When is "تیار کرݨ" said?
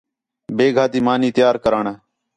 1.35-1.85